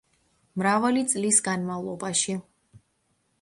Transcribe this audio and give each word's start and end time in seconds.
მრავალი 0.61 1.03
წლის 1.11 1.41
განმავლობაში. 1.49 2.37